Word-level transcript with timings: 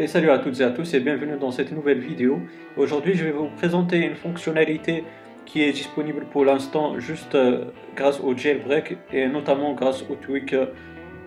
Et 0.00 0.06
salut 0.06 0.30
à 0.30 0.38
toutes 0.38 0.60
et 0.60 0.62
à 0.62 0.70
tous 0.70 0.94
et 0.94 1.00
bienvenue 1.00 1.36
dans 1.40 1.50
cette 1.50 1.72
nouvelle 1.72 1.98
vidéo. 1.98 2.38
Aujourd'hui 2.76 3.14
je 3.14 3.24
vais 3.24 3.32
vous 3.32 3.48
présenter 3.56 3.98
une 3.98 4.14
fonctionnalité 4.14 5.02
qui 5.44 5.64
est 5.64 5.72
disponible 5.72 6.24
pour 6.30 6.44
l'instant 6.44 7.00
juste 7.00 7.34
euh, 7.34 7.64
grâce 7.96 8.20
au 8.20 8.32
jailbreak 8.36 8.96
et 9.12 9.26
notamment 9.26 9.72
grâce 9.72 10.04
au 10.08 10.14
tweak 10.14 10.52
euh, 10.52 10.66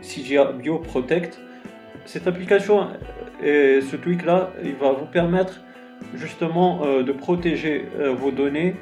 CGA 0.02 0.54
Bio 0.54 0.78
Protect. 0.78 1.42
Cette 2.06 2.28
application 2.28 2.88
euh, 3.44 3.80
et 3.80 3.82
ce 3.82 3.98
tweak 3.98 4.24
là, 4.24 4.54
il 4.64 4.76
va 4.76 4.94
vous 4.94 5.06
permettre 5.06 5.60
justement 6.16 7.04
de 7.04 7.12
protéger 7.12 7.86
vos 8.18 8.32
données 8.32 8.76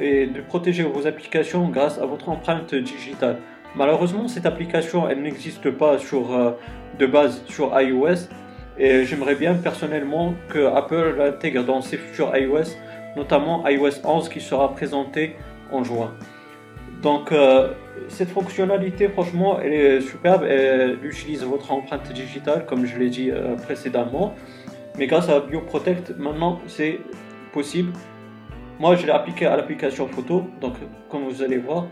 et 0.00 0.26
de 0.26 0.40
protéger 0.40 0.84
vos 0.84 1.06
applications 1.06 1.68
grâce 1.68 1.98
à 1.98 2.06
votre 2.06 2.30
empreinte 2.30 2.74
digitale. 2.74 3.36
Malheureusement, 3.76 4.26
cette 4.26 4.46
application, 4.46 5.06
elle 5.06 5.20
n'existe 5.20 5.70
pas 5.70 5.98
sur, 5.98 6.56
de 6.98 7.06
base 7.06 7.44
sur 7.46 7.78
iOS 7.78 8.28
et 8.78 9.04
j'aimerais 9.04 9.34
bien 9.34 9.54
personnellement 9.54 10.34
que 10.48 10.66
Apple 10.66 11.16
l'intègre 11.18 11.64
dans 11.64 11.80
ses 11.82 11.96
futurs 11.96 12.36
iOS, 12.36 12.76
notamment 13.16 13.66
iOS 13.68 14.04
11 14.04 14.28
qui 14.28 14.40
sera 14.40 14.72
présenté 14.72 15.36
en 15.72 15.82
juin. 15.82 16.14
Donc 17.02 17.32
euh, 17.32 17.72
cette 18.08 18.30
fonctionnalité, 18.30 19.08
franchement, 19.08 19.58
elle 19.60 19.72
est 19.72 20.00
superbe. 20.00 20.44
Elle 20.44 20.98
utilise 21.02 21.44
votre 21.44 21.70
empreinte 21.72 22.12
digitale, 22.12 22.66
comme 22.66 22.86
je 22.86 22.98
l'ai 22.98 23.10
dit 23.10 23.30
euh, 23.30 23.56
précédemment. 23.56 24.34
Mais 24.96 25.06
grâce 25.06 25.28
à 25.28 25.40
BioProtect, 25.40 26.16
maintenant, 26.18 26.60
c'est 26.66 26.98
possible. 27.52 27.92
Moi, 28.80 28.96
je 28.96 29.06
l'ai 29.06 29.12
appliqué 29.12 29.46
à 29.46 29.56
l'application 29.56 30.08
photo. 30.08 30.44
Donc, 30.60 30.74
comme 31.08 31.24
vous 31.24 31.42
allez 31.42 31.58
voir, 31.58 31.86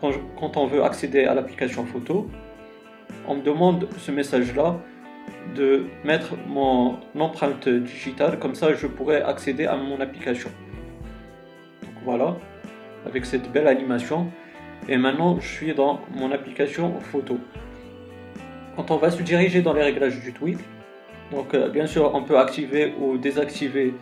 quand, 0.00 0.10
quand 0.38 0.56
on 0.56 0.66
veut 0.66 0.82
accéder 0.82 1.24
à 1.24 1.34
l'application 1.34 1.84
photo, 1.84 2.28
on 3.26 3.36
me 3.36 3.42
demande 3.42 3.88
ce 3.98 4.10
message-là 4.10 4.76
de 5.54 5.84
mettre 6.04 6.36
mon 6.46 6.98
empreinte 7.18 7.68
digitale, 7.68 8.38
comme 8.38 8.54
ça 8.54 8.74
je 8.74 8.86
pourrais 8.86 9.22
accéder 9.22 9.66
à 9.66 9.76
mon 9.76 10.00
application. 10.00 10.50
Voilà, 12.04 12.36
avec 13.06 13.24
cette 13.26 13.50
belle 13.52 13.68
animation. 13.68 14.30
Et 14.88 14.96
maintenant 14.96 15.38
je 15.40 15.46
suis 15.46 15.74
dans 15.74 16.00
mon 16.14 16.32
application 16.32 16.98
photo. 17.00 17.38
Quand 18.76 18.90
on 18.90 18.96
va 18.96 19.10
se 19.10 19.22
diriger 19.22 19.62
dans 19.62 19.74
les 19.74 19.82
réglages 19.82 20.20
du 20.20 20.32
tweak, 20.32 20.58
donc 21.30 21.54
euh, 21.54 21.68
bien 21.68 21.86
sûr 21.86 22.14
on 22.14 22.22
peut 22.22 22.38
activer 22.38 22.94
ou 23.00 23.18
désactiver 23.18 23.94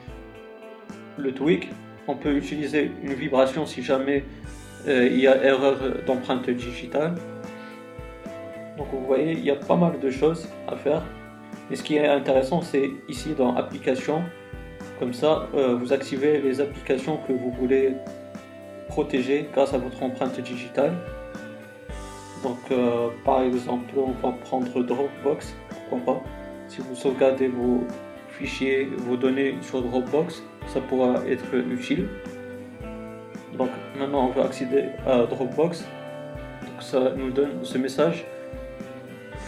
le 1.18 1.32
tweak. 1.32 1.68
On 2.06 2.16
peut 2.16 2.34
utiliser 2.34 2.90
une 3.02 3.12
vibration 3.12 3.66
si 3.66 3.82
jamais 3.82 4.24
euh, 4.88 5.06
il 5.10 5.20
y 5.20 5.26
a 5.26 5.42
erreur 5.44 5.76
d'empreinte 6.06 6.48
digitale. 6.48 7.14
Donc 8.80 8.88
vous 8.92 9.06
voyez, 9.06 9.32
il 9.32 9.44
y 9.44 9.50
a 9.50 9.56
pas 9.56 9.76
mal 9.76 10.00
de 10.00 10.10
choses 10.10 10.48
à 10.66 10.74
faire. 10.74 11.02
Et 11.70 11.76
ce 11.76 11.82
qui 11.82 11.96
est 11.96 12.06
intéressant, 12.08 12.62
c'est 12.62 12.90
ici 13.10 13.34
dans 13.36 13.54
Applications. 13.54 14.22
Comme 14.98 15.12
ça, 15.12 15.48
euh, 15.54 15.76
vous 15.76 15.92
activez 15.92 16.40
les 16.40 16.62
applications 16.62 17.18
que 17.28 17.34
vous 17.34 17.50
voulez 17.50 17.92
protéger 18.88 19.50
grâce 19.52 19.74
à 19.74 19.78
votre 19.78 20.02
empreinte 20.02 20.40
digitale. 20.40 20.94
Donc, 22.42 22.56
euh, 22.70 23.08
par 23.22 23.42
exemple, 23.42 23.92
on 23.98 24.12
va 24.26 24.32
prendre 24.44 24.82
Dropbox, 24.82 25.54
pourquoi 25.68 26.14
pas. 26.14 26.22
Si 26.66 26.80
vous 26.80 26.94
sauvegardez 26.94 27.48
vos 27.48 27.84
fichiers, 28.30 28.88
vos 28.96 29.18
données 29.18 29.56
sur 29.60 29.82
Dropbox, 29.82 30.42
ça 30.68 30.80
pourra 30.80 31.16
être 31.28 31.54
utile. 31.54 32.08
Donc, 33.58 33.68
maintenant, 33.98 34.28
on 34.28 34.40
va 34.40 34.46
accéder 34.46 34.84
à 35.06 35.24
Dropbox. 35.24 35.84
Donc, 36.62 36.82
ça 36.82 37.12
nous 37.14 37.30
donne 37.30 37.62
ce 37.62 37.76
message 37.76 38.24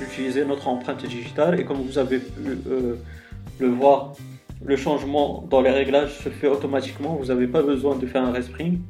utiliser 0.00 0.44
notre 0.44 0.68
empreinte 0.68 1.04
digitale 1.04 1.60
et 1.60 1.64
comme 1.64 1.82
vous 1.82 1.98
avez 1.98 2.18
pu 2.18 2.58
euh, 2.66 2.96
le 3.58 3.68
voir, 3.68 4.12
le 4.64 4.76
changement 4.76 5.44
dans 5.50 5.60
les 5.60 5.70
réglages 5.70 6.18
se 6.18 6.28
fait 6.28 6.46
automatiquement, 6.48 7.16
vous 7.16 7.26
n'avez 7.26 7.46
pas 7.46 7.62
besoin 7.62 7.96
de 7.96 8.06
faire 8.06 8.22
un 8.22 8.32
respring. 8.32 8.80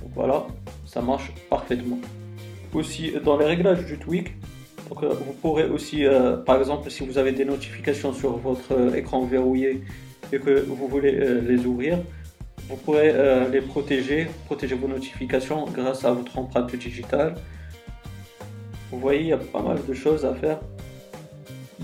Donc 0.00 0.10
voilà, 0.14 0.46
ça 0.86 1.00
marche 1.00 1.32
parfaitement. 1.48 1.98
Aussi 2.74 3.12
dans 3.24 3.36
les 3.38 3.46
réglages 3.46 3.84
du 3.86 3.98
tweak, 3.98 4.34
donc, 4.88 5.02
euh, 5.02 5.08
vous 5.08 5.32
pourrez 5.34 5.68
aussi, 5.68 6.06
euh, 6.06 6.36
par 6.36 6.58
exemple, 6.58 6.90
si 6.90 7.04
vous 7.04 7.18
avez 7.18 7.32
des 7.32 7.44
notifications 7.44 8.14
sur 8.14 8.38
votre 8.38 8.96
écran 8.96 9.24
verrouillé 9.26 9.82
et 10.32 10.38
que 10.38 10.60
vous 10.60 10.88
voulez 10.88 11.12
les 11.12 11.66
ouvrir, 11.66 11.98
vous 12.68 12.76
pourrez 12.76 13.14
les 13.50 13.60
protéger, 13.62 14.28
protéger 14.44 14.74
vos 14.74 14.88
notifications 14.88 15.64
grâce 15.66 16.04
à 16.04 16.12
votre 16.12 16.38
empreinte 16.38 16.74
digitale. 16.74 17.34
Vous 18.90 19.00
voyez, 19.00 19.20
il 19.20 19.26
y 19.26 19.32
a 19.32 19.38
pas 19.38 19.62
mal 19.62 19.78
de 19.86 19.94
choses 19.94 20.24
à 20.24 20.34
faire. 20.34 20.58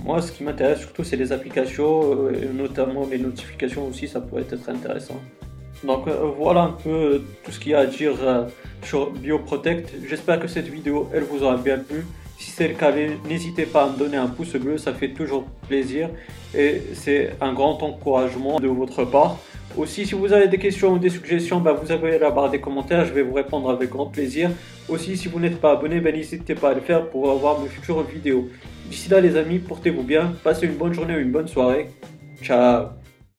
Moi, 0.03 0.21
ce 0.23 0.33
qui 0.33 0.43
m'intéresse 0.43 0.81
surtout, 0.81 1.05
c'est 1.05 1.17
les 1.17 1.33
applications, 1.33 2.27
euh, 2.27 2.43
et 2.43 2.47
notamment 2.47 3.07
les 3.11 3.19
notifications 3.19 3.87
aussi, 3.87 4.09
ça 4.09 4.21
pourrait 4.21 4.45
être 4.51 4.69
intéressant. 4.69 5.21
Donc 5.83 6.09
euh, 6.09 6.31
voilà 6.37 6.63
un 6.63 6.73
peu 6.73 7.23
tout 7.43 7.51
ce 7.51 7.61
qu'il 7.61 7.73
y 7.73 7.75
a 7.75 7.81
à 7.81 7.87
dire 7.87 8.15
euh, 8.23 8.47
sur 8.83 9.11
BioProtect. 9.11 9.93
J'espère 10.09 10.41
que 10.41 10.49
cette 10.49 10.69
vidéo, 10.69 11.09
elle 11.13 11.25
vous 11.25 11.43
aura 11.43 11.57
bien 11.57 11.79
plu. 11.79 12.05
Si 12.39 12.51
c'est 12.51 12.69
le 12.69 12.75
cas, 12.75 12.93
n'hésitez 13.29 13.65
pas 13.65 13.85
à 13.85 13.91
me 13.91 13.97
donner 13.97 14.17
un 14.17 14.27
pouce 14.27 14.55
bleu, 14.57 14.77
ça 14.79 14.93
fait 14.93 15.11
toujours 15.11 15.45
plaisir 15.69 16.11
et 16.55 16.83
c'est 16.95 17.33
un 17.41 17.53
grand 17.53 17.83
encouragement 17.83 18.61
de 18.61 18.69
votre 18.69 19.05
part. 19.05 19.39
Aussi, 19.77 20.07
si 20.07 20.15
vous 20.15 20.33
avez 20.33 20.47
des 20.47 20.59
questions 20.59 20.93
ou 20.93 20.99
des 20.99 21.11
suggestions, 21.11 21.61
bah, 21.61 21.73
vous 21.73 21.91
avez 21.91 22.19
la 22.19 22.31
barre 22.31 22.51
des 22.51 22.61
commentaires, 22.61 23.05
je 23.07 23.13
vais 23.13 23.23
vous 23.23 23.35
répondre 23.35 23.71
avec 23.71 23.91
grand 23.91 24.07
plaisir. 24.07 24.51
Aussi, 24.89 25.17
si 25.17 25.27
vous 25.27 25.41
n'êtes 25.41 25.61
pas 25.61 25.73
abonné, 25.73 26.01
bah, 26.01 26.13
n'hésitez 26.13 26.55
pas 26.55 26.71
à 26.71 26.75
le 26.75 26.81
faire 26.81 27.09
pour 27.09 27.29
avoir 27.31 27.61
mes 27.61 27.69
futures 27.69 28.03
vidéos. 28.03 28.49
D'ici 28.87 29.11
là, 29.11 29.21
les 29.21 29.37
amis, 29.37 29.59
portez-vous 29.59 30.05
bien, 30.05 30.33
passez 30.45 30.67
une 30.67 30.75
bonne 30.77 30.93
journée 30.93 31.17
ou 31.17 31.21
une 31.21 31.33
bonne 31.33 31.49
soirée. 31.49 31.89
Ciao 32.43 33.04